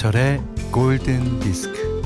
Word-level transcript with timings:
김현철의 0.00 0.40
골든 0.72 1.40
디스크. 1.40 2.00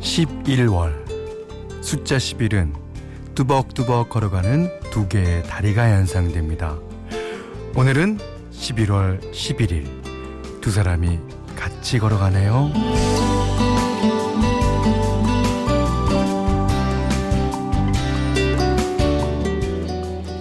(11월) 0.00 0.92
숫자 1.80 2.16
(11은) 2.16 2.72
뚜벅뚜벅 3.36 4.10
걸어가는 4.10 4.68
두 4.90 5.06
개의 5.06 5.44
다리가 5.44 5.92
연상됩니다 5.92 6.76
오늘은 7.76 8.18
(11월) 8.52 9.20
(11일) 9.32 10.60
두 10.60 10.72
사람이 10.72 11.20
같이 11.54 12.00
걸어가네요. 12.00 12.72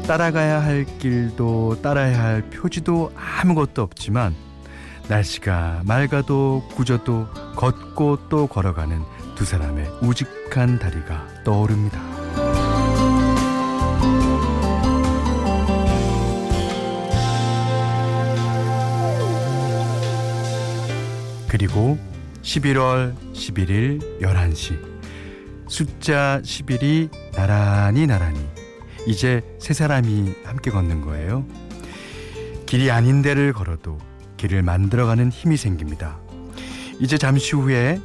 따라가야 0.09 0.63
할 0.63 0.85
길도 0.97 1.83
따라야 1.83 2.19
할 2.19 2.41
표지도 2.49 3.13
아무것도 3.15 3.83
없지만 3.83 4.33
날씨가 5.07 5.83
맑아도 5.85 6.63
구져도 6.71 7.27
걷고 7.55 8.27
또 8.27 8.47
걸어가는 8.47 9.03
두 9.35 9.45
사람의 9.45 9.85
우직한 10.01 10.79
다리가 10.79 11.43
떠오릅니다. 11.45 12.01
그리고 21.47 21.99
11월 22.41 23.13
11일 23.33 24.21
11시 24.21 24.79
숫자 25.67 26.41
11이 26.43 27.11
나란히 27.33 28.07
나란히 28.07 28.39
이제 29.09 29.41
세 29.57 29.73
사람이 29.73 30.35
함께 30.43 30.69
걷는 30.69 31.01
거예요. 31.01 31.43
길이 32.67 32.91
아닌 32.91 33.23
데를 33.23 33.53
걸어도 33.53 33.97
길을 34.37 34.61
만들어가는 34.61 35.31
힘이 35.31 35.57
생깁니다. 35.57 36.19
이제 36.99 37.17
잠시 37.17 37.55
후에 37.55 37.99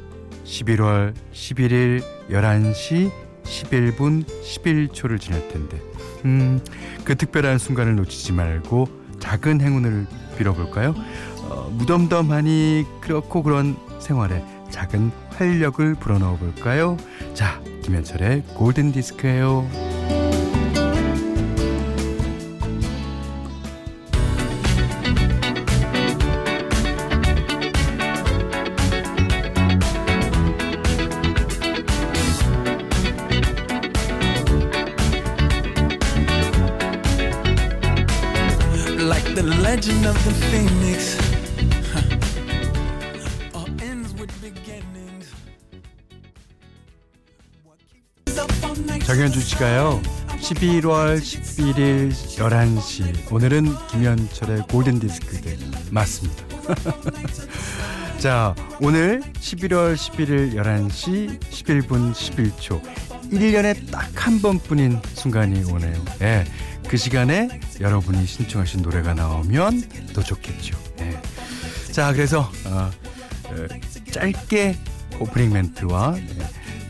11월 0.47 1.13
11일 1.35 2.03
11시 2.31 3.13
11분 3.43 4.25
11초를 4.25 5.21
지날 5.21 5.47
텐데, 5.49 5.79
음, 6.25 6.59
그 7.05 7.15
특별한 7.17 7.59
순간을 7.59 7.97
놓치지 7.97 8.33
말고 8.33 8.89
작은 9.21 9.61
행운을 9.61 10.07
빌어볼까요? 10.39 10.95
어, 11.43 11.71
무덤덤하니 11.71 12.87
그렇고 13.03 13.43
그런 13.43 13.77
생활에 14.01 14.43
작은 14.71 15.11
활력을 15.37 15.97
불어넣어 15.97 16.39
볼까요? 16.39 16.97
자, 17.35 17.61
김현철의 17.83 18.45
골든 18.55 18.93
디스크예요. 18.93 19.94
Legend 39.75 40.07
of 40.07 40.17
the 40.23 40.33
phoenix. 40.51 41.19
All 43.57 43.67
ends 43.83 44.15
with 44.15 44.31
beginnings. 44.41 45.35
정현주 49.05 49.41
씨가요. 49.41 50.01
11월 50.41 51.19
11일 51.19 52.13
11시 52.13 53.33
오늘은 53.33 53.75
김현철의 53.91 54.63
골든 54.69 55.01
디스크들 55.01 55.59
맞습니다. 55.91 56.45
자, 58.21 58.55
오늘 58.81 59.23
11월 59.23 59.97
11일 59.97 60.55
11시 60.55 61.41
11분 61.41 62.13
11초 62.13 62.81
1년에 63.33 63.91
딱 63.91 64.15
한 64.25 64.41
번뿐인 64.41 65.03
순간이 65.13 65.71
오네요. 65.71 66.03
예. 66.23 66.45
그 66.89 66.97
시간에 66.97 67.61
여러분이 67.81 68.27
신청하신 68.27 68.83
노래가 68.83 69.15
나오면 69.15 69.83
더 70.13 70.23
좋겠죠. 70.23 70.79
예. 71.01 71.21
자, 71.93 72.13
그래서 72.13 72.51
어, 72.67 72.91
어, 73.49 73.67
짧게 74.13 74.77
오프닝 75.19 75.53
멘트와 75.53 76.17
예, 76.19 76.43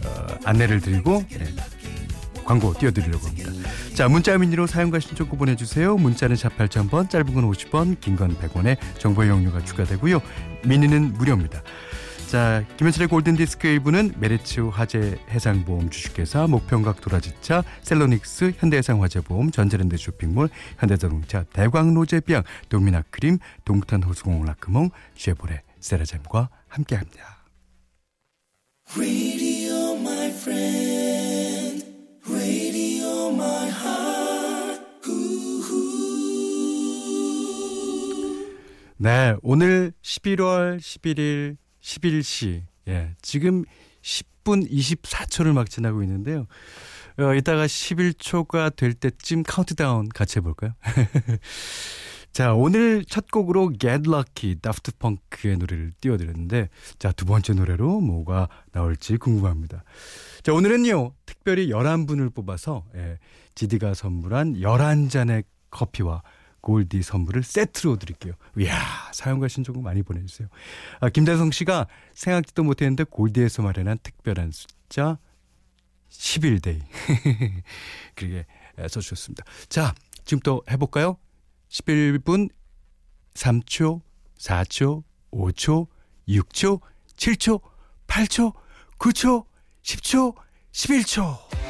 어, 0.07 0.27
안내를 0.45 0.81
드리고 0.81 1.25
예, 1.33 1.47
광고 2.45 2.75
띄워드리려고 2.75 3.27
합니다. 3.27 3.51
자, 3.95 4.09
문자 4.09 4.37
미니로 4.37 4.67
사연과 4.67 5.01
신청곡 5.01 5.39
보내주세요. 5.39 5.97
문자는 5.97 6.37
샵 6.37 6.57
8000번, 6.59 7.09
짧은 7.09 7.33
건 7.33 7.51
50원, 7.51 7.99
긴 8.01 8.17
건 8.17 8.37
100원에 8.37 8.77
정보 8.99 9.25
이용료가 9.25 9.65
추가되고요. 9.65 10.21
미니는 10.65 11.15
무료입니다. 11.15 11.63
자, 12.35 12.65
김현철의 12.79 13.07
골든디스크 13.07 13.69
1부는 13.79 14.19
메리츠 14.19 14.63
화재 14.63 15.21
해상보험 15.31 15.89
주식회사 15.89 16.49
목평각 16.49 17.01
도라지차 17.01 17.63
셀로닉스 17.83 18.55
현대해상화재보험 18.59 19.53
전자랜드 19.53 19.97
쇼핑몰 19.97 20.49
현대자동차 20.79 21.45
대광로제비앙 21.53 22.43
도미나크림 22.71 23.39
동탄 23.65 24.03
호수공원 24.03 24.49
라크몽 24.49 24.91
쉐보레 25.15 25.63
세라젬과 25.79 26.49
함께합니다. 26.67 27.45
Radio, 28.97 29.95
my 30.01 30.27
friend. 30.31 31.87
Radio, 32.29 33.31
my 33.31 33.69
heart. 33.69 34.25
네, 38.97 39.37
오늘 39.43 39.93
11월 40.03 40.79
11일 40.79 41.59
11시. 41.85 42.63
예. 42.89 43.15
지금 43.21 43.65
10분 44.03 44.71
24초를 44.71 45.53
막 45.53 45.69
지나고 45.71 46.03
있는데요. 46.03 46.47
어, 47.19 47.35
이따가 47.35 47.67
11초가 47.67 48.75
될 48.75 48.95
때쯤 48.95 49.43
카운트다운 49.45 50.09
같이 50.09 50.39
해볼까요? 50.39 50.73
자, 52.33 52.53
오늘 52.53 53.05
첫 53.05 53.31
곡으로 53.31 53.73
Get 53.79 54.11
Lucky, 54.11 54.57
다프트 54.61 54.93
펑크의 54.99 55.57
노래를 55.59 55.93
띄워드렸는데, 56.01 56.69
자, 56.99 57.13
두 57.13 57.27
번째 57.27 57.53
노래로 57.53 58.01
뭐가 58.01 58.49
나올지 58.73 59.17
궁금합니다. 59.19 59.85
자, 60.43 60.53
오늘은요, 60.53 61.13
특별히 61.27 61.69
11분을 61.69 62.35
뽑아서, 62.35 62.87
예, 62.97 63.19
GD가 63.55 63.95
선물한 63.95 64.55
11잔의 64.55 65.45
커피와 65.71 66.23
골디 66.65 67.03
선물을 67.03 67.43
세트로 67.43 67.97
드릴게요. 67.97 68.33
이야, 68.59 68.81
사연과 69.13 69.49
신청곡 69.49 69.85
많이 69.85 70.03
보내주세요. 70.03 70.49
아, 70.99 71.11
김다성 71.11 71.51
씨가 71.51 71.87
생각지도 72.15 72.65
못했는데 72.65 73.05
골디에서 73.05 73.61
마련한 73.61 73.99
특별한 74.03 74.51
숫자 74.51 75.19
11데이. 76.09 76.81
그렇게 78.17 78.47
써주셨습니다. 78.79 79.45
자, 79.69 79.95
지금 80.25 80.41
또 80.41 80.63
해볼까요? 80.71 81.19
11분 81.69 82.49
3초, 83.35 84.01
4초, 84.39 85.03
5초, 85.33 85.87
6초, 86.27 86.81
7초, 87.17 87.61
8초, 88.07 88.55
9초, 88.99 89.45
10초, 89.83 90.35
11초. 90.73 91.64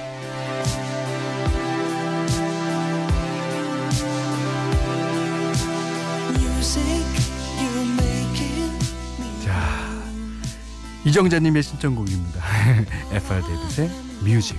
이정자님의 11.05 11.63
신청곡입니다. 11.63 12.41
FR 13.13 13.43
데이빗의 13.43 13.91
뮤직. 14.23 14.57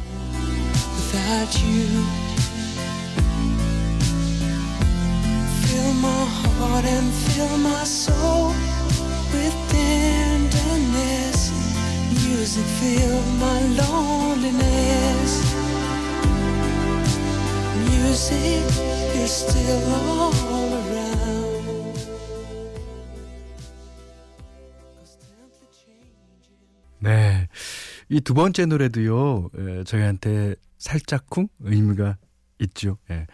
이 28.09 28.21
두 28.21 28.33
번째 28.33 28.65
노래도요, 28.65 29.49
에, 29.57 29.83
저희한테 29.83 30.55
살짝쿵 30.77 31.47
의미가 31.59 32.17
있죠. 32.59 32.97
예. 33.09 33.27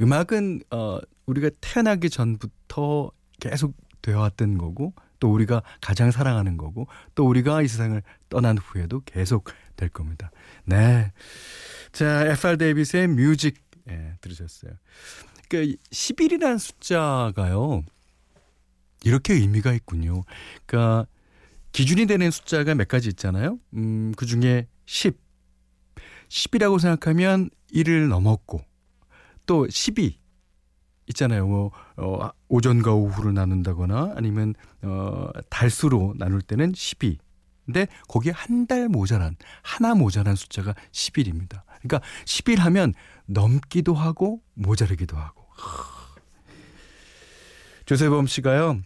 음악은, 0.00 0.62
어, 0.70 0.98
우리가 1.26 1.50
태어나기 1.60 2.10
전부터 2.10 3.10
계속 3.40 3.74
되어왔던 4.02 4.58
거고, 4.58 4.92
또 5.20 5.32
우리가 5.32 5.62
가장 5.80 6.10
사랑하는 6.10 6.56
거고 6.56 6.86
또 7.14 7.26
우리가 7.26 7.62
이 7.62 7.68
세상을 7.68 8.00
떠난 8.28 8.56
후에도 8.56 9.00
계속 9.04 9.50
될 9.76 9.88
겁니다. 9.88 10.30
네. 10.64 11.12
자, 11.92 12.24
FR 12.26 12.56
데이비스의 12.56 13.08
뮤직 13.08 13.56
예, 13.90 14.14
들으셨어요. 14.20 14.72
그러니까 15.48 15.76
10일이라는 15.90 16.58
숫자가요. 16.58 17.82
이렇게 19.04 19.34
의미가 19.34 19.72
있군요. 19.72 20.24
그러니까 20.66 21.06
기준이 21.72 22.06
되는 22.06 22.30
숫자가 22.30 22.74
몇 22.74 22.88
가지 22.88 23.08
있잖아요. 23.08 23.58
음, 23.74 24.12
그 24.16 24.26
중에 24.26 24.66
10. 24.86 25.16
10이라고 26.28 26.78
생각하면 26.80 27.50
1을 27.72 28.08
넘었고 28.08 28.60
또 29.46 29.68
12. 29.68 30.18
있잖아요. 31.10 31.46
뭐, 31.46 31.70
어, 31.96 32.28
오전과 32.48 32.92
오후를 32.92 33.32
나눈다거나 33.32 34.12
아니면, 34.14 34.54
어, 34.82 35.28
달수로 35.48 36.14
나눌 36.18 36.42
때는 36.42 36.74
12. 36.74 37.16
근데 37.64 37.86
거기에 38.08 38.32
한 38.32 38.66
달 38.66 38.88
모자란, 38.90 39.36
하나 39.62 39.94
모자란 39.94 40.34
숫자가 40.36 40.74
10일입니다. 40.92 41.62
그러니까 41.80 42.00
10일 42.26 42.58
하면 42.58 42.92
넘기도 43.24 43.94
하고 43.94 44.42
모자르기도 44.52 45.16
하고. 45.16 45.46
조세범 47.86 48.26
씨가요. 48.26 48.82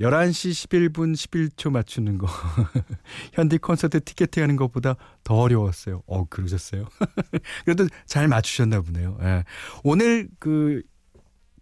11시 0.00 0.68
11분 0.68 1.12
11초 1.14 1.70
맞추는 1.70 2.18
거. 2.18 2.26
현디 3.34 3.58
콘서트 3.58 4.02
티켓팅 4.02 4.42
하는 4.42 4.56
것보다 4.56 4.96
더 5.22 5.34
어려웠어요. 5.34 6.02
어, 6.06 6.24
그러셨어요? 6.24 6.86
그래도 7.64 7.86
잘 8.06 8.26
맞추셨나 8.26 8.80
보네요. 8.80 9.18
예. 9.22 9.44
오늘 9.84 10.28
그, 10.38 10.82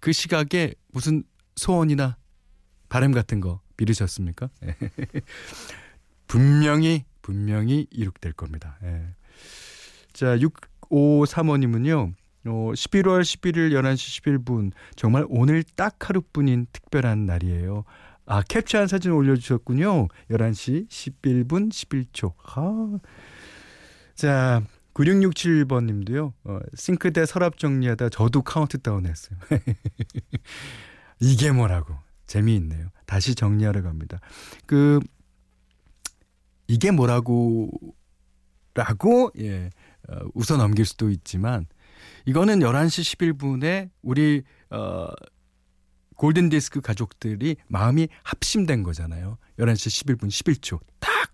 그 0.01 0.13
시각에 0.13 0.75
무슨 0.93 1.25
소원이나 1.57 2.17
바람 2.89 3.13
같은 3.13 3.41
거 3.41 3.61
빌으셨습니까? 3.77 4.49
예. 4.65 4.77
분명히, 6.29 7.05
분명히 7.23 7.87
이룩될 7.91 8.33
겁니다. 8.35 8.79
예. 8.85 9.07
자, 10.13 10.37
6535님은요. 10.37 12.15
어, 12.47 12.73
11월 12.75 13.23
11일 13.23 13.73
11시 13.73 14.45
11분 14.45 14.73
정말 14.97 15.27
오늘 15.29 15.63
딱 15.77 15.97
하루뿐인 16.09 16.67
특별한 16.73 17.27
날이에요. 17.27 17.85
아, 18.31 18.43
캡처한 18.43 18.87
사진 18.87 19.11
올려주셨군요. 19.11 20.07
11시 20.31 20.89
11분 20.89 21.69
11초. 21.69 22.33
아. 22.45 23.01
자, 24.15 24.63
9667번 24.95 25.87
님도요. 25.87 26.35
어, 26.45 26.61
싱크대 26.77 27.27
서랍 27.27 27.59
정리하다 27.59 28.11
저도 28.11 28.43
카운트다운 28.43 29.07
했어요. 29.07 29.37
이게 31.19 31.51
뭐라고. 31.51 31.97
재미있네요. 32.29 32.91
다시 33.05 33.35
정리하러 33.35 33.83
갑니다. 33.83 34.21
그, 34.65 35.01
이게 36.69 36.93
뭐라고, 36.93 37.73
라고, 38.75 39.33
예, 39.41 39.71
어, 40.09 40.21
웃어 40.35 40.57
넘길 40.57 40.85
수도 40.85 41.11
있지만, 41.11 41.67
이거는 42.27 42.61
11시 42.61 43.35
11분에 43.35 43.91
우리, 44.03 44.45
어, 44.71 45.09
골든디스크 46.21 46.83
가족들이 46.83 47.57
마음이 47.69 48.09
합심된 48.25 48.83
거잖아요. 48.83 49.39
11시 49.59 50.19
11분 50.19 50.29
11초. 50.29 50.79
딱! 50.99 51.33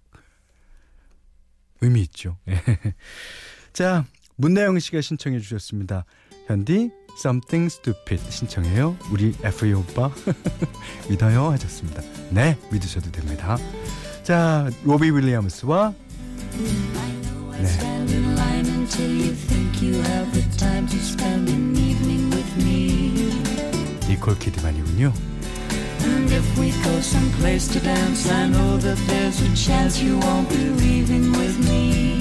의미 1.81 2.03
있죠. 2.03 2.37
자, 3.73 4.05
문나영 4.37 4.79
씨가 4.79 5.00
신청해 5.00 5.41
주셨습니다. 5.41 6.05
현디, 6.47 6.93
Something 7.19 7.67
Stupid 7.67 8.31
신청해요. 8.31 8.97
우리 9.11 9.35
FA 9.43 9.73
오빠 9.73 10.12
믿어요 11.11 11.50
하셨습니다. 11.50 12.03
네, 12.31 12.56
믿으셔도 12.71 13.11
됩니다. 13.11 13.56
자, 14.23 14.71
로비 14.85 15.11
윌리엄스와 15.11 15.94
네. 17.59 17.87
니콜 24.26 24.38
키드만이군요. 24.38 25.12
And 26.02 26.31
if 26.32 26.58
we 26.58 26.70
go 26.82 27.00
someplace 27.00 27.69
to 27.69 27.81
dance, 27.81 28.28
I 28.31 28.49
know 28.49 28.76
that 28.78 28.99
there's 29.06 29.40
a 29.40 29.55
chance 29.55 30.02
you 30.02 30.19
won't 30.19 30.49
be 30.49 30.69
leaving 30.82 31.32
with 31.32 31.58
me. 31.67 32.19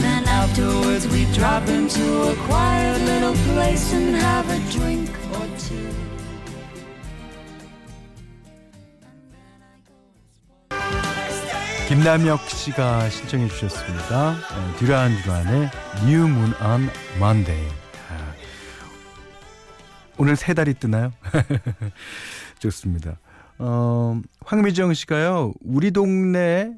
Then 0.00 0.24
afterwards 0.26 1.06
we 1.08 1.26
drop 1.32 1.68
into 1.68 2.32
a 2.32 2.34
quiet 2.48 3.00
little 3.02 3.34
place 3.52 3.92
and 3.92 4.16
have 4.16 4.48
a 4.48 4.58
drink 4.72 5.10
or 5.36 5.46
two. 5.58 5.90
김남혁 11.88 12.48
씨가 12.48 13.10
신청해 13.10 13.48
주셨습니다. 13.48 14.36
듀란 14.78 15.10
듀란의 15.22 15.70
New 16.04 16.28
Moon 16.28 16.54
on 16.62 16.88
Monday. 17.16 17.66
오늘 20.20 20.36
세 20.36 20.52
달이 20.52 20.74
뜨나요? 20.74 21.14
좋습니다. 22.60 23.18
어, 23.56 24.20
황미정 24.44 24.92
씨가요, 24.92 25.54
우리 25.62 25.92
동네 25.92 26.74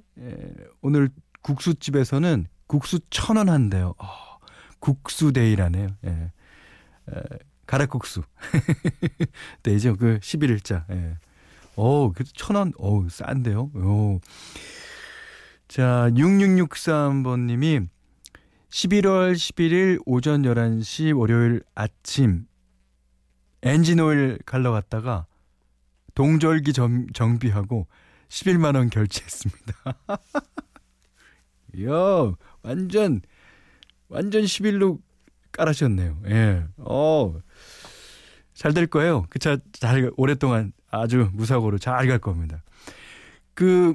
오늘 0.81 1.09
국수집에서는 1.43 2.47
국수 2.69 3.01
천 3.11 3.39
원 3.39 3.49
한대요. 3.49 3.95
어, 3.99 4.07
국수데이라네요. 4.79 5.89
예. 6.05 6.11
에, 6.11 7.23
가락국수. 7.67 8.23
데이죠. 9.65 9.97
그 9.97 10.21
11일자. 10.21 10.85
예. 10.93 11.17
어, 11.75 12.13
그래도 12.13 12.31
천 12.35 12.55
원, 12.55 12.73
어우, 12.79 13.09
싼데요. 13.11 13.73
오. 13.75 14.21
자, 15.67 16.09
6663번 16.13 17.47
님이 17.47 17.81
11월 18.71 19.35
11일 19.35 20.01
오전 20.07 20.43
11시 20.43 21.19
월요일 21.19 21.65
아침 21.75 22.47
엔진 23.63 24.01
오일 24.01 24.39
갈러 24.45 24.73
갔다가 24.73 25.27
동절기 26.15 26.73
정, 26.73 27.07
정비하고 27.15 27.87
11만 28.29 28.75
원 28.77 28.91
결제했습니다. 28.91 29.75
이야, 31.77 31.91
완전 32.63 33.21
완전 34.09 34.43
11로 34.43 35.01
깔아셨네요. 35.53 36.19
예. 36.27 36.65
어. 36.77 37.35
잘 38.55 38.75
될 38.75 38.87
거예요. 38.87 39.27
그 39.31 39.39
차 39.39 39.57
잘 39.73 40.11
오랫동안 40.17 40.73
아주 40.91 41.31
무사고로 41.33 41.79
잘 41.79 42.07
갈 42.07 42.19
겁니다. 42.19 42.63
그 43.55 43.95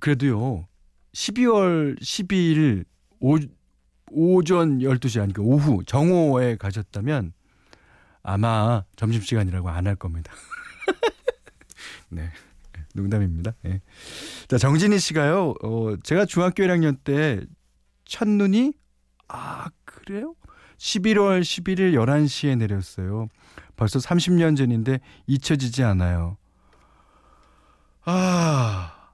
그래도요. 0.00 0.66
12월 1.12 2.00
12일 2.00 2.84
오, 3.20 3.36
오전 4.10 4.78
12시 4.78 5.20
아니까 5.22 5.42
오후 5.42 5.82
정오에 5.84 6.56
가셨다면 6.56 7.32
아마 8.22 8.84
점심시간이라고 8.96 9.68
안 9.70 9.86
할 9.86 9.96
겁니다. 9.96 10.32
네. 12.10 12.30
농담입니다. 12.94 13.52
네. 13.62 13.80
자, 14.48 14.58
정진희 14.58 14.98
씨가요, 14.98 15.54
어, 15.62 15.94
제가 16.02 16.24
중학교 16.24 16.62
1학년 16.64 16.96
때 17.04 17.40
첫눈이, 18.06 18.72
아, 19.28 19.66
그래요? 19.84 20.34
11월 20.78 21.42
11일 21.42 21.92
11시에 21.94 22.56
내렸어요. 22.56 23.28
벌써 23.76 23.98
30년 23.98 24.56
전인데 24.56 25.00
잊혀지지 25.26 25.84
않아요. 25.84 26.38
아, 28.04 29.10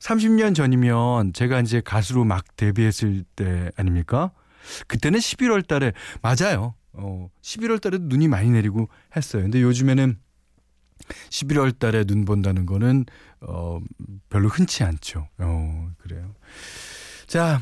30년 0.00 0.54
전이면 0.54 1.32
제가 1.32 1.60
이제 1.60 1.80
가수로 1.80 2.24
막 2.24 2.44
데뷔했을 2.56 3.24
때 3.36 3.70
아닙니까? 3.76 4.32
그때는 4.86 5.18
11월 5.20 5.66
달에, 5.66 5.92
맞아요. 6.22 6.74
어, 6.98 7.30
11월 7.42 7.80
달에도 7.80 8.04
눈이 8.06 8.28
많이 8.28 8.50
내리고 8.50 8.88
했어요. 9.16 9.42
근데 9.42 9.62
요즘에는 9.62 10.18
11월 11.30 11.78
달에 11.78 12.04
눈 12.04 12.24
본다는 12.24 12.66
거는 12.66 13.06
어, 13.40 13.80
별로 14.28 14.48
흔치 14.48 14.82
않죠. 14.84 15.28
어, 15.38 15.90
그래요. 15.98 16.34
자, 17.26 17.60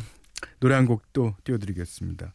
노래 0.60 0.74
한 0.74 0.86
곡 0.86 1.02
또 1.12 1.34
띄워드리겠습니다. 1.44 2.32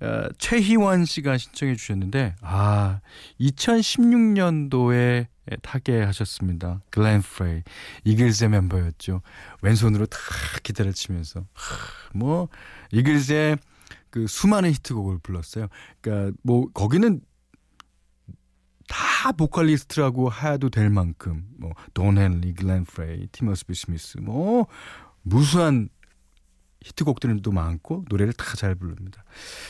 어, 0.00 0.28
최희원 0.38 1.04
씨가 1.04 1.36
신청해 1.36 1.76
주셨는데, 1.76 2.34
아, 2.40 3.00
2016년도에 3.40 5.26
타계 5.62 6.00
하셨습니다. 6.02 6.80
글렌 6.90 7.20
프레이. 7.22 7.62
이글스의 8.04 8.50
멤버였죠. 8.50 9.20
왼손으로 9.62 10.06
탁 10.06 10.20
기타를 10.62 10.94
치면서. 10.94 11.44
뭐, 12.14 12.48
이글스의 12.92 13.58
그 14.10 14.26
수많은 14.26 14.70
히트곡을 14.72 15.18
불렀어요. 15.18 15.68
그러니까 16.00 16.36
뭐 16.42 16.68
거기는 16.72 17.20
다 18.88 19.32
보컬리스트라고 19.32 20.32
해도 20.32 20.68
될 20.68 20.90
만큼 20.90 21.46
뭐 21.58 21.92
돈 21.92 22.18
헨리, 22.18 22.52
글렌 22.54 22.84
프레이, 22.84 23.28
티머시 23.28 23.66
비 23.66 23.74
슈미트 23.74 24.18
뭐 24.18 24.66
무수한 25.22 25.88
히트곡들도 26.82 27.50
많고 27.52 28.04
노래를 28.08 28.32
다 28.32 28.56
잘 28.56 28.74
부릅니다. 28.74 29.24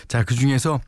자, 0.09 0.25
그 0.25 0.35
중에서 0.35 0.81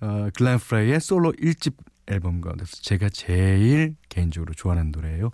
어, 0.00 0.28
글렌 0.34 0.58
프레이의 0.58 1.00
솔로 1.00 1.32
1집 1.32 1.74
앨범 2.06 2.40
가운데서 2.40 2.76
제가 2.82 3.08
제일 3.08 3.96
개인적으로 4.08 4.52
좋아하는 4.54 4.90
노래예요. 4.90 5.30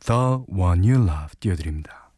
The 0.00 0.20
One 0.48 0.88
You 0.90 1.02
Love 1.08 1.34
띄워드립니다. 1.40 2.09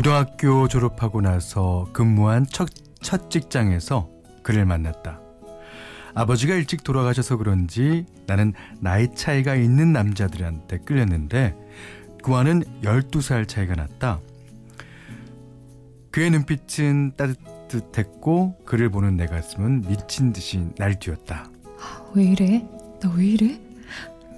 고등학교 0.00 0.66
졸업하고 0.66 1.20
나서 1.20 1.86
근무한 1.92 2.46
첫, 2.50 2.70
첫 3.02 3.30
직장에서 3.30 4.08
그를 4.42 4.64
만났다. 4.64 5.20
아버지가 6.14 6.54
일찍 6.54 6.84
돌아가셔서 6.84 7.36
그런지 7.36 8.06
나는 8.26 8.54
나이 8.80 9.14
차이가 9.14 9.54
있는 9.56 9.92
남자들한테 9.92 10.78
끌렸는데 10.86 11.54
그와는 12.22 12.62
12살 12.82 13.46
차이가 13.46 13.74
났다. 13.74 14.20
그의 16.10 16.30
눈빛은 16.30 17.12
따뜻했고 17.18 18.56
그를 18.64 18.88
보는 18.88 19.18
내 19.18 19.26
가슴은 19.26 19.82
미친 19.82 20.32
듯이 20.32 20.66
날뛰었다. 20.78 21.50
왜 22.14 22.24
이래? 22.24 22.66
나 23.02 23.12
왜 23.14 23.26
이래? 23.26 23.60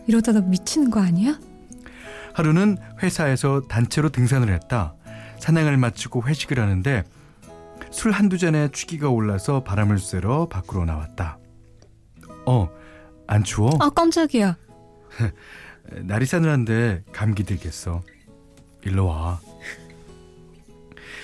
이러다 0.09 0.33
나 0.33 0.40
미치는 0.40 0.90
거 0.90 1.00
아니야? 1.00 1.38
하루는 2.35 2.78
회사에서 3.00 3.61
단체로 3.69 4.09
등산을 4.09 4.52
했다. 4.52 4.97
산행을 5.43 5.77
마치고 5.77 6.23
회식을 6.25 6.61
하는데 6.61 7.03
술 7.91 8.13
한두 8.13 8.39
잔에 8.39 8.69
취기가 8.69 9.09
올라서 9.09 9.65
바람을 9.65 9.99
쐬러 9.99 10.47
밖으로 10.49 10.85
나왔다. 10.85 11.39
어, 12.47 12.71
안 13.27 13.43
추워? 13.43 13.71
아, 13.81 13.91
깜짝이야. 13.91 14.57
날이 16.07 16.27
싸늘한데 16.27 17.03
감기 17.13 17.43
들겠어. 17.43 18.03
일로 18.83 19.07
와. 19.07 19.41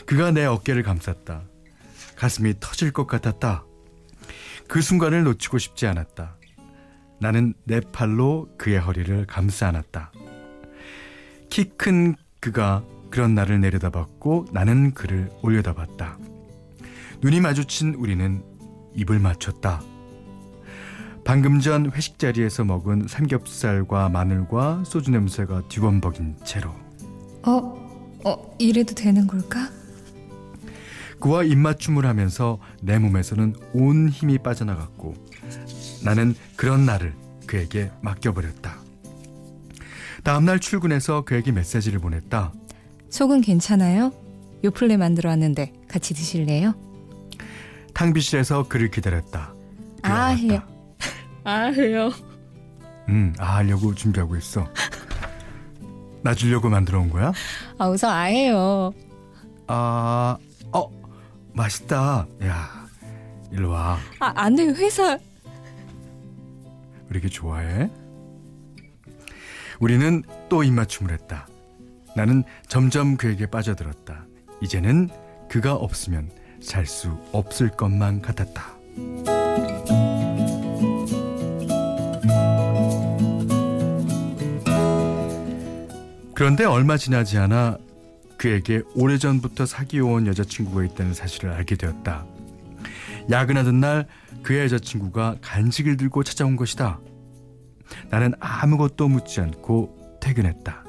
그가 0.05 0.33
내 0.33 0.45
어깨를 0.47 0.83
감쌌다. 0.83 1.45
가슴이 2.17 2.55
터질 2.59 2.93
것 2.93 3.07
같았다. 3.07 3.65
그 4.67 4.81
순간을 4.83 5.23
놓치고 5.23 5.59
싶지 5.59 5.87
않았다. 5.87 6.37
나는 7.21 7.55
내 7.65 7.79
팔로 7.81 8.49
그의 8.59 8.81
허리를 8.81 9.27
감싸 9.27 9.69
안았다. 9.69 10.11
키 11.51 11.71
큰 11.77 12.17
그가 12.41 12.83
그런 13.11 13.35
나를 13.35 13.61
내려다봤고 13.61 14.47
나는 14.53 14.93
그를 14.93 15.31
올려다봤다. 15.43 16.19
눈이 17.21 17.41
마주친 17.41 17.95
우리는 17.95 18.43
입을 18.95 19.19
맞췄다. 19.19 19.83
방금 21.25 21.61
전 21.61 21.91
회식 21.93 22.19
자리에서 22.19 22.65
먹은 22.65 23.07
삼겹살과 23.09 24.09
마늘과 24.09 24.85
소주 24.87 25.11
냄새가 25.11 25.69
뒤범벅인 25.69 26.37
채로. 26.45 26.71
어, 27.43 28.21
어, 28.25 28.57
이래도 28.59 28.95
되는 28.95 29.27
걸까? 29.27 29.69
그와 31.21 31.43
입맞춤을 31.43 32.07
하면서 32.07 32.59
내 32.81 32.99
몸에서는 32.99 33.55
온 33.75 34.09
힘이 34.09 34.39
빠져나갔고 34.39 35.15
나는 36.05 36.35
그런 36.57 36.87
나를 36.87 37.15
그에게 37.47 37.91
맡겨버렸다. 38.03 38.79
다음날 40.23 40.61
출근해서 40.61 41.23
그에게 41.25 41.53
메시지를 41.53 41.99
보냈다. 41.99 42.53
속은 43.11 43.41
괜찮아요? 43.41 44.13
요플레 44.65 44.97
만들어 44.97 45.31
왔는데 45.31 45.73
같이 45.89 46.15
드실래요? 46.15 46.75
탕비실에서 47.95 48.69
그를 48.69 48.91
기다렸다. 48.91 49.55
아, 50.03 50.27
해요. 50.29 50.61
아, 51.45 51.65
해요. 51.67 52.11
응, 53.09 53.33
아 53.39 53.57
하려고 53.57 53.95
준비하고 53.95 54.37
있어. 54.37 54.67
나 56.23 56.35
주려고 56.35 56.69
만들어 56.69 57.01
온 57.01 57.11
거야? 57.11 57.33
아, 57.79 57.89
우선 57.89 58.11
아해요. 58.13 58.93
아, 59.67 60.37
어, 60.73 60.91
맛있다. 61.55 62.27
야, 62.45 62.87
일로 63.51 63.71
와. 63.71 63.99
아, 64.21 64.33
안 64.37 64.55
돼요. 64.55 64.73
회사. 64.75 65.13
왜 65.13 65.19
이렇게 67.11 67.29
좋아해? 67.29 67.91
우리는 69.81 70.23
또 70.49 70.63
입맞춤을 70.63 71.13
했다. 71.13 71.47
나는 72.17 72.45
점점 72.69 73.17
그에게 73.17 73.47
빠져들었다. 73.47 74.27
이제는 74.61 75.09
그가 75.49 75.75
없으면 75.75 76.31
살 76.61 76.87
수 76.87 77.17
없을 77.33 77.69
것만 77.71 78.21
같았다. 78.21 78.79
그런데 86.35 86.65
얼마 86.65 86.97
지나지 86.97 87.39
않아 87.39 87.79
그에게 88.37 88.83
오래전부터 88.95 89.67
사귀어온 89.67 90.27
여자친구가 90.29 90.85
있다는 90.85 91.13
사실을 91.13 91.51
알게 91.51 91.77
되었다. 91.77 92.25
야근하던 93.31 93.81
날 93.81 94.07
그의 94.45 94.65
여자친구가 94.65 95.37
간식을 95.43 95.97
들고 95.97 96.23
찾아온 96.23 96.55
것이다. 96.55 97.01
나는 98.11 98.33
아무것도 98.39 99.09
묻지 99.09 99.41
않고 99.41 100.19
퇴근했다. 100.21 100.85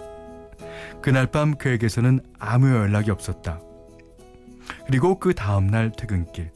그날 1.02 1.28
밤 1.28 1.56
그에게서는 1.56 2.20
아무 2.38 2.70
연락이 2.70 3.12
없었다. 3.12 3.60
그리고 4.86 5.20
그 5.20 5.34
다음날 5.34 5.92
퇴근길. 5.92 6.52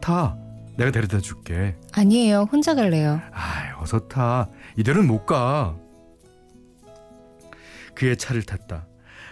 타. 0.00 0.36
내가 0.76 0.90
데려다 0.90 1.20
줄게. 1.20 1.76
아니에요. 1.92 2.48
혼자 2.50 2.74
갈래요. 2.74 3.20
아, 3.32 3.80
어서 3.80 4.08
타. 4.08 4.48
이대로는 4.76 5.06
못 5.06 5.24
가. 5.26 5.76
그의 7.94 8.16
차를 8.16 8.42
탔다. 8.42 8.86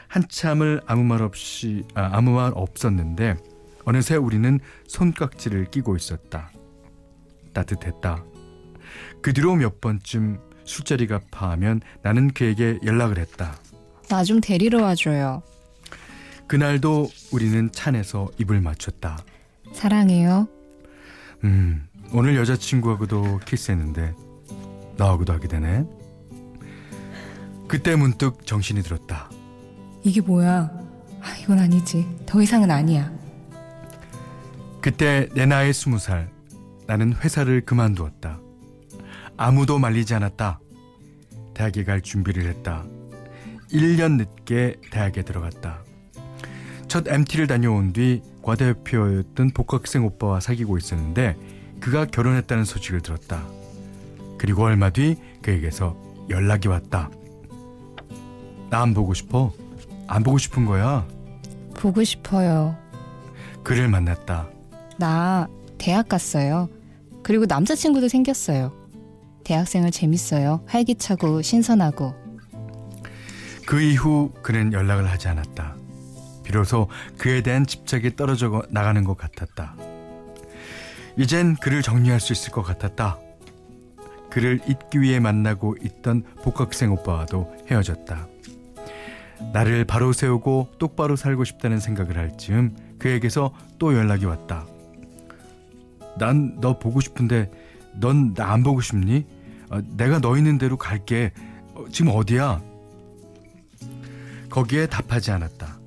한참을 0.07 0.83
아무 0.87 1.03
말 1.05 1.23
없이 1.23 1.85
아, 1.95 2.11
아무 2.13 2.33
말 2.33 2.53
없었는데 2.55 3.37
어느새 3.85 4.15
우리는 4.15 4.61
손깍지를 4.87 5.71
끼고 5.71 5.97
있었다. 5.97 6.51
따뜻했다. 7.55 8.23
그 9.23 9.33
뒤로 9.33 9.57
몇 9.57 9.81
번쯤 9.81 10.39
술자리가 10.65 11.21
파하면 11.31 11.81
나는 12.03 12.31
그에게 12.33 12.79
연락을 12.85 13.19
했다. 13.19 13.57
나 14.13 14.25
좀 14.25 14.43
데리러 14.43 14.83
와줘요. 14.83 15.43
그날도 16.47 17.09
우리는 17.33 17.73
찬에서 17.73 18.29
입을 18.39 18.61
맞췄다. 18.61 19.25
사랑해요. 19.73 20.47
음, 21.45 21.89
오늘 22.13 22.37
여자친구하고도 22.37 23.41
키스했는데 23.47 24.15
나하고도 24.99 25.33
하게 25.33 25.49
되네. 25.49 25.87
그때 27.69 27.97
문득 27.97 28.45
정신이 28.45 28.83
들었다. 28.83 29.31
이게 30.05 30.21
뭐야? 30.21 30.71
아, 31.23 31.37
이건 31.43 31.59
아니지. 31.59 32.07
더 32.27 32.43
이상은 32.43 32.71
아니야. 32.71 33.11
그때 34.83 35.27
내 35.35 35.47
나이 35.47 35.73
스무 35.73 35.99
살 35.99 36.29
나는 36.87 37.15
회사를 37.15 37.63
그만두었다. 37.65 38.39
아무도 39.39 39.79
말리지 39.79 40.13
않았다. 40.15 40.61
대학에 41.55 41.85
갈 41.85 42.03
준비를 42.03 42.45
했다. 42.47 42.85
1년 43.73 44.17
늦게 44.17 44.77
대학에 44.91 45.23
들어갔다. 45.23 45.79
첫 46.89 47.09
MT를 47.09 47.47
다녀온 47.47 47.93
뒤 47.93 48.23
과대표였던 48.43 49.51
복학생 49.55 50.05
오빠와 50.05 50.41
사귀고 50.41 50.77
있었는데 50.79 51.37
그가 51.81 52.05
결혼했다는 52.05 52.65
소식을 52.65 53.01
들었다. 53.01 53.47
그리고 54.39 54.65
얼마 54.65 54.91
뒤 54.91 55.17
그에게서 55.41 55.97
연락이 56.29 56.69
왔다. 56.69 57.11
나 58.71 58.83
안 58.83 58.95
보고 58.95 59.15
싶어? 59.15 59.53
안 60.07 60.23
보고 60.23 60.39
싶은 60.39 60.65
거야. 60.67 61.07
보고 61.75 62.03
싶어요. 62.05 62.77
그를 63.63 63.89
만났다. 63.89 64.49
나 64.99 65.49
대학 65.79 66.09
갔어요. 66.09 66.69
그리고 67.23 67.45
남자친구도 67.47 68.09
생겼어요. 68.09 68.73
대학생을 69.45 69.91
재밌어요. 69.91 70.63
활기차고 70.67 71.43
신선하고. 71.43 72.15
그 73.73 73.81
이후 73.81 74.31
그는 74.43 74.75
연락을 74.75 75.11
하지 75.11 75.29
않았다. 75.29 75.77
비로소 76.45 76.89
그에 77.17 77.41
대한 77.41 77.65
집착이 77.65 78.17
떨어져 78.17 78.63
나가는 78.69 79.03
것 79.03 79.17
같았다. 79.17 79.75
이젠 81.17 81.57
그를 81.57 81.81
정리할 81.81 82.21
수 82.21 82.35
있을 82.35 82.53
것 82.53 82.61
같았다. 82.61 83.19
그를 84.29 84.61
잊기 84.69 85.01
위해 85.01 85.21
만나고 85.21 85.77
있던 85.83 86.23
복학생 86.43 86.93
오빠와도 86.93 87.51
헤어졌다. 87.71 88.29
나를 89.55 89.87
바로 89.87 90.13
세우고 90.13 90.73
똑바로 90.79 91.17
살고 91.17 91.45
싶다는 91.45 91.81
생각을 91.81 92.19
할 92.19 92.37
즈음 92.37 92.77
그에게서 92.99 93.55
또 93.79 93.95
연락이 93.97 94.27
왔다. 94.27 94.67
난 96.19 96.61
너 96.61 96.79
보고 96.79 97.01
싶은데 97.01 97.51
넌 97.95 98.35
나 98.35 98.53
안 98.53 98.63
보고 98.63 98.83
싶니? 98.83 99.25
어, 99.71 99.81
내가 99.97 100.19
너 100.19 100.37
있는 100.37 100.59
대로 100.59 100.77
갈게. 100.77 101.33
어, 101.75 101.87
지금 101.91 102.13
어디야? 102.15 102.61
거기에 104.53 104.87
답하지 104.87 105.31
않았다. 105.31 105.79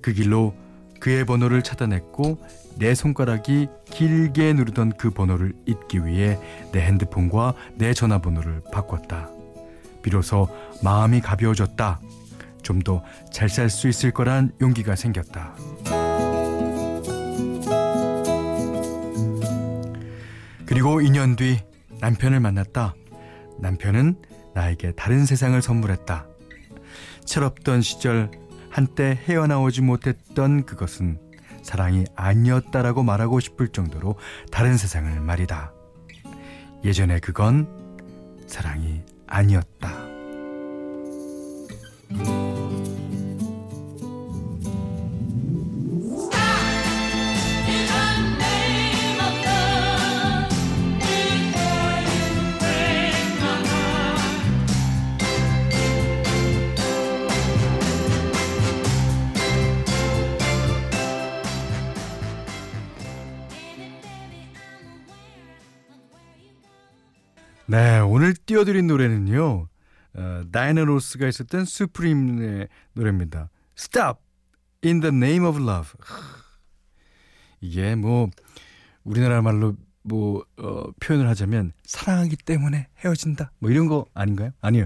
그 0.00 0.12
길로 0.12 0.54
그의 1.00 1.24
번호를 1.26 1.62
찾아냈고 1.62 2.38
내 2.76 2.94
손가락이 2.94 3.66
길게 3.90 4.52
누르던 4.52 4.92
그 4.96 5.10
번호를 5.10 5.52
잊기 5.66 6.06
위해 6.06 6.38
내 6.70 6.80
핸드폰과 6.80 7.54
내 7.74 7.92
전화번호를 7.94 8.62
바꿨다. 8.72 9.28
비로소 10.02 10.48
마음이 10.82 11.20
가벼워졌다. 11.20 12.00
좀 12.62 12.78
더 12.84 13.02
잘 13.32 13.48
살 13.48 13.68
수 13.68 13.88
있을 13.88 14.12
거란 14.12 14.52
용기가 14.60 14.94
생겼다. 14.94 15.56
그리고 20.64 21.00
2년 21.00 21.36
뒤 21.36 21.58
남편을 22.00 22.38
만났다. 22.38 22.94
남편은 23.58 24.14
나에게 24.54 24.92
다른 24.92 25.26
세상을 25.26 25.60
선물했다. 25.60 26.28
철없던 27.24 27.82
시절 27.82 28.30
한때 28.70 29.18
헤어나오지 29.26 29.82
못했던 29.82 30.64
그것은 30.64 31.18
사랑이 31.62 32.04
아니었다라고 32.16 33.02
말하고 33.02 33.40
싶을 33.40 33.68
정도로 33.68 34.16
다른 34.50 34.76
세상을 34.76 35.20
말이다. 35.20 35.72
예전에 36.84 37.20
그건 37.20 37.68
사랑이 38.46 39.02
아니었다. 39.26 40.01
띄워드린 68.52 68.86
노래는요. 68.86 69.66
어, 70.14 70.42
다이나 70.52 70.84
로스가 70.84 71.26
있었던 71.26 71.64
수프림의 71.64 72.68
노래입니다. 72.92 73.48
Stop 73.78 74.20
in 74.84 75.00
the 75.00 75.14
name 75.14 75.46
of 75.46 75.58
love. 75.58 75.92
이게 77.62 77.94
뭐 77.94 78.28
우리나라 79.04 79.40
말로 79.40 79.74
뭐 80.02 80.44
어, 80.58 80.84
표현을 81.00 81.30
하자면 81.30 81.72
사랑하기 81.84 82.36
때문에 82.44 82.88
헤어진다. 82.98 83.52
뭐 83.58 83.70
이런 83.70 83.86
거 83.86 84.04
아닌가요? 84.12 84.50
아니요. 84.60 84.84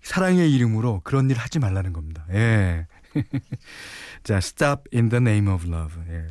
사랑의 0.00 0.54
이름으로 0.54 1.00
그런 1.02 1.28
일 1.28 1.38
하지 1.38 1.58
말라는 1.58 1.92
겁니다. 1.92 2.24
예. 2.30 2.86
자, 4.22 4.36
Stop 4.36 4.84
in 4.94 5.08
the 5.08 5.20
name 5.20 5.52
of 5.52 5.66
love. 5.66 6.00
예. 6.08 6.28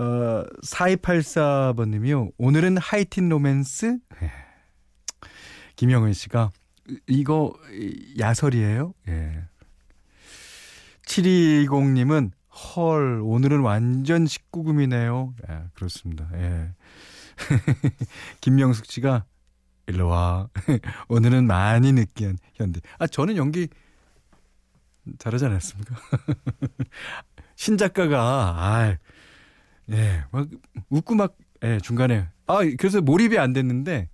어, 0.00 0.44
4284번님이요. 0.62 2.30
오늘은 2.38 2.76
하이틴 2.76 3.28
로맨스? 3.28 3.98
예. 4.22 4.47
김영은 5.78 6.12
씨가 6.12 6.50
이거 7.06 7.54
야설이에요? 8.18 8.94
예. 9.06 9.44
7220님은 11.06 12.32
헐 12.50 13.20
오늘은 13.22 13.60
완전 13.60 14.24
19금이네요. 14.24 15.34
예, 15.48 15.60
그렇습니다. 15.74 16.28
예. 16.34 16.72
김명숙 18.40 18.86
씨가 18.86 19.24
일로 19.86 20.08
와. 20.08 20.48
오늘은 21.08 21.46
많이 21.46 21.92
느끼한 21.92 22.38
현대. 22.54 22.80
아 22.98 23.06
저는 23.06 23.36
연기 23.36 23.68
잘하지 25.18 25.44
않았습니까? 25.44 25.94
신 27.54 27.78
작가가 27.78 28.20
아 28.20 28.96
예, 29.92 30.24
막 30.32 30.48
웃고 30.90 31.14
막 31.14 31.36
예, 31.62 31.78
중간에 31.78 32.26
아 32.48 32.58
그래서 32.76 33.00
몰입이 33.00 33.38
안 33.38 33.52
됐는데 33.52 34.08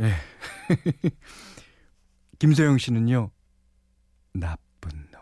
예. 0.02 0.14
김소영 2.38 2.78
씨는요. 2.78 3.30
나쁜 4.32 4.90
놈. 5.10 5.20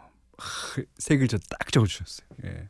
세 0.98 1.16
글자 1.16 1.36
딱 1.50 1.72
적어주셨어요. 1.72 2.28
예. 2.44 2.68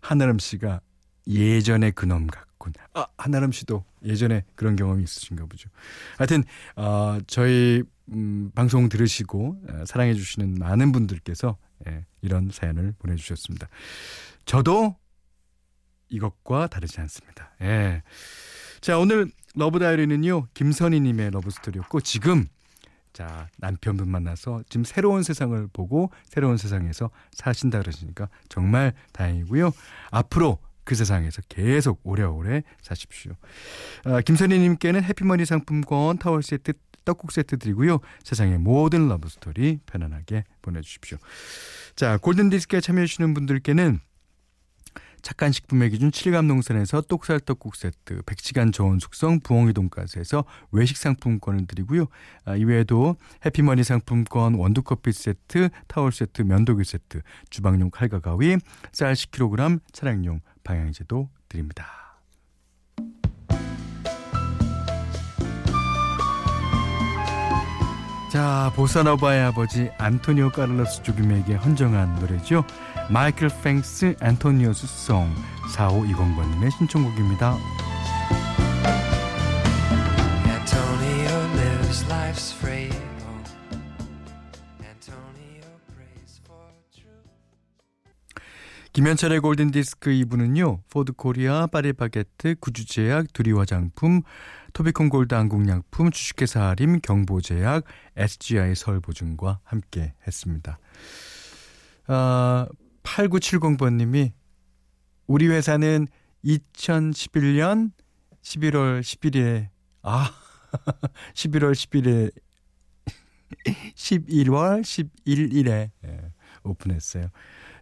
한아름 0.00 0.38
씨가 0.38 0.80
예전에 1.26 1.90
그놈 1.90 2.28
같군. 2.28 2.72
아, 2.94 3.06
한아름 3.18 3.52
씨도 3.52 3.84
예전에 4.04 4.44
그런 4.54 4.76
경험이 4.76 5.02
있으신가 5.02 5.46
보죠. 5.46 5.68
하여튼, 6.16 6.44
어, 6.76 7.18
저희, 7.26 7.82
음, 8.10 8.50
방송 8.54 8.88
들으시고, 8.88 9.62
어, 9.68 9.84
사랑해주시는 9.86 10.54
많은 10.54 10.92
분들께서, 10.92 11.58
예, 11.88 12.06
이런 12.22 12.50
사연을 12.50 12.94
보내주셨습니다. 12.98 13.68
저도 14.44 14.96
이것과 16.08 16.68
다르지 16.68 17.00
않습니다. 17.00 17.54
예. 17.60 18.02
자, 18.80 18.98
오늘 18.98 19.30
러브 19.58 19.80
다이어리는요. 19.80 20.46
김선희 20.54 21.00
님의 21.00 21.32
러브 21.32 21.50
스토리였고 21.50 22.00
지금 22.00 22.46
자, 23.12 23.48
남편분 23.56 24.08
만나서 24.08 24.62
지금 24.68 24.84
새로운 24.84 25.24
세상을 25.24 25.68
보고 25.72 26.12
새로운 26.24 26.56
세상에서 26.56 27.10
사신다 27.32 27.80
그러시니까 27.80 28.28
정말 28.48 28.92
다행이고요. 29.12 29.72
앞으로 30.12 30.58
그 30.84 30.94
세상에서 30.94 31.42
계속 31.48 32.00
오래오래 32.04 32.62
사십시오. 32.82 33.32
아, 34.04 34.20
김선희 34.20 34.58
님께는 34.60 35.02
해피머니 35.02 35.44
상품권 35.44 36.18
타월 36.18 36.44
세트 36.44 36.74
떡국 37.04 37.32
세트 37.32 37.58
드리고요. 37.58 37.98
세상의 38.22 38.58
모든 38.58 39.08
러브 39.08 39.28
스토리 39.28 39.80
편안하게 39.86 40.44
보내 40.62 40.80
주십시오. 40.82 41.18
자, 41.96 42.16
골든 42.18 42.50
디스크에 42.50 42.80
참여해 42.80 43.06
주시는 43.06 43.34
분들께는 43.34 44.00
착한 45.22 45.52
식품의 45.52 45.90
기준 45.90 46.10
칠갑농산에서 46.10 47.00
똑살떡국 47.02 47.76
세트, 47.76 48.22
100시간 48.22 48.72
저온 48.72 48.98
숙성 48.98 49.40
부엉이 49.40 49.72
돈가스에서 49.72 50.44
외식 50.72 50.96
상품권을 50.96 51.66
드리고요. 51.66 52.06
아, 52.44 52.56
이외에도 52.56 53.16
해피머니 53.44 53.84
상품권, 53.84 54.54
원두커피 54.54 55.12
세트, 55.12 55.68
타월 55.86 56.12
세트, 56.12 56.42
면도기 56.42 56.84
세트, 56.84 57.22
주방용 57.50 57.90
칼과 57.90 58.20
가위, 58.20 58.56
쌀 58.92 59.14
10kg, 59.14 59.80
차량용 59.92 60.40
방향제도 60.64 61.28
드립니다. 61.48 61.86
자, 68.30 68.70
보사노바의 68.76 69.42
아버지 69.42 69.90
안토니오 69.96 70.50
카를로스 70.50 71.02
조빔에게 71.02 71.54
헌정한 71.54 72.14
노래죠. 72.16 72.62
마이클 73.10 73.48
프랭스 73.62 74.16
Antonio's 74.20 74.86
Song 74.86 75.34
4520번님의 75.74 76.70
신청곡입니다. 76.76 77.56
김현철의 88.92 89.40
골든디스크 89.40 90.10
2부는요. 90.10 90.80
포드코리아, 90.90 91.68
파리바게트, 91.68 92.56
구주제약, 92.58 93.32
두리화장품, 93.32 94.22
토비콘 94.72 95.08
골드 95.08 95.34
한국약품, 95.34 96.10
주식회사 96.10 96.70
아림, 96.70 97.00
경보제약, 97.00 97.84
SGI 98.16 98.74
서울보증과 98.74 99.60
함께 99.62 100.14
했습니다. 100.26 100.78
아, 102.08 102.66
8970번님이 103.16 104.32
우리 105.26 105.48
회사는 105.48 106.08
2011년 106.44 107.92
11월 108.42 109.00
10일에 109.00 109.68
아 110.02 110.30
11월 111.34 111.72
10일에 111.72 112.30
11월 113.94 114.82
11일에 114.82 115.90
예, 116.04 116.32
오픈했어요. 116.64 117.28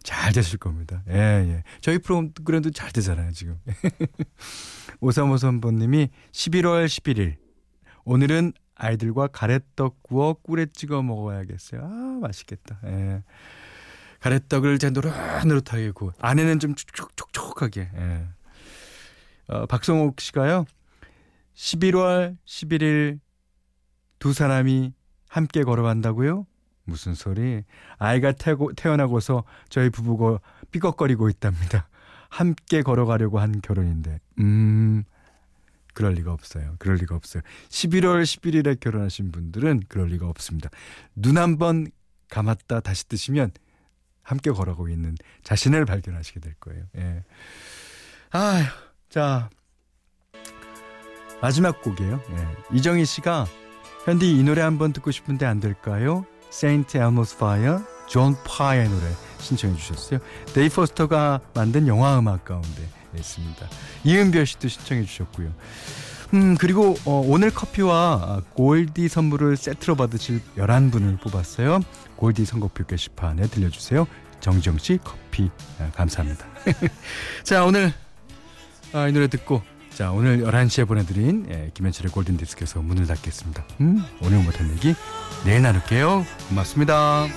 잘 0.03 0.31
됐을 0.31 0.57
겁니다. 0.57 1.03
예, 1.09 1.13
예. 1.13 1.63
저희 1.81 1.97
프로그램도 1.97 2.71
잘 2.71 2.91
되잖아요, 2.91 3.33
지금. 3.33 3.59
5353번님이 5.01 6.09
11월 6.31 6.85
11일. 6.85 7.35
오늘은 8.05 8.53
아이들과 8.75 9.27
가래떡 9.27 10.03
구워 10.03 10.33
꿀에 10.35 10.67
찍어 10.67 11.01
먹어야겠어요. 11.01 11.81
아, 11.83 12.19
맛있겠다. 12.21 12.79
예. 12.85 13.23
가래떡을 14.19 14.79
제 14.79 14.89
노릇노릇하게 14.89 15.91
구워. 15.91 16.13
안에는 16.19 16.59
좀 16.59 16.75
촉촉촉촉하게. 16.75 17.89
예. 17.95 18.27
어, 19.47 19.65
박성옥 19.65 20.19
씨가요. 20.19 20.65
11월 21.55 22.37
11일 22.45 23.19
두 24.19 24.33
사람이 24.33 24.93
함께 25.29 25.63
걸어간다고요? 25.63 26.45
무슨 26.83 27.13
소리? 27.13 27.63
아이가 27.97 28.31
태고, 28.31 28.73
태어나고서 28.73 29.43
저희 29.69 29.89
부부가 29.89 30.39
삐걱거리고 30.71 31.29
있답니다. 31.29 31.89
함께 32.29 32.81
걸어가려고 32.81 33.39
한 33.39 33.61
결혼인데, 33.61 34.19
음, 34.39 35.03
그럴 35.93 36.13
리가 36.13 36.31
없어요. 36.31 36.75
그럴 36.79 36.97
리가 36.97 37.15
없어요. 37.15 37.41
11월 37.69 38.23
11일에 38.23 38.79
결혼하신 38.79 39.31
분들은 39.31 39.83
그럴 39.87 40.07
리가 40.07 40.27
없습니다. 40.27 40.69
눈 41.15 41.37
한 41.37 41.57
번 41.57 41.87
감았다 42.29 42.81
다시 42.81 43.07
뜨시면 43.07 43.51
함께 44.27 44.51
걸어가고 44.51 44.89
있는 44.89 45.15
자신을 45.43 45.85
발견하시게 45.85 46.41
될 46.41 46.53
거예요. 46.59 46.83
예. 46.97 47.23
아, 48.31 48.61
자 49.09 49.49
마지막 51.41 51.81
곡이에요. 51.81 52.21
예. 52.31 52.75
이정희 52.75 53.05
씨가 53.05 53.47
현디 54.03 54.37
이 54.37 54.43
노래 54.43 54.61
한번 54.61 54.91
듣고 54.91 55.11
싶은데 55.11 55.45
안 55.45 55.61
될까요? 55.61 56.25
Saint 56.51 56.97
Elmo's 56.97 57.35
Fire, 57.35 57.79
존 58.09 58.35
파의 58.43 58.89
노래 58.89 59.05
신청해 59.39 59.77
주셨어요. 59.77 60.19
데이비드 60.53 60.67
포스터가 60.67 61.39
만든 61.53 61.87
영화 61.87 62.19
음악 62.19 62.43
가운데 62.43 62.89
있습니다. 63.15 63.69
이은별 64.03 64.45
씨도 64.45 64.67
신청해 64.67 65.05
주셨고요. 65.05 65.53
음, 66.33 66.55
그리고 66.57 66.95
어, 67.05 67.23
오늘 67.25 67.49
커피와 67.51 68.41
골디 68.53 69.07
선물을 69.07 69.57
세트로 69.57 69.95
받으실 69.95 70.41
11분을 70.57 71.19
뽑았어요. 71.21 71.79
골디 72.15 72.45
선곡표 72.45 72.85
게시판에 72.85 73.47
들러주세요. 73.47 74.07
정정 74.39 74.77
씨 74.77 74.99
커피 75.03 75.49
아, 75.79 75.89
감사합니다. 75.95 76.45
자, 77.43 77.65
오늘 77.65 77.93
아, 78.93 79.07
이 79.07 79.11
노래 79.11 79.27
듣고 79.27 79.61
자, 79.93 80.11
오늘 80.11 80.43
11시에 80.43 80.87
보내드린 80.87 81.47
예, 81.49 81.71
김현철의 81.73 82.11
골든디스크에서 82.11 82.81
문을 82.81 83.07
닫겠습니다. 83.07 83.65
음, 83.81 84.03
오늘 84.21 84.43
못한 84.43 84.69
얘기 84.71 84.93
내일 85.43 85.63
나눌게요. 85.63 86.23
고맙습니다. 86.49 87.27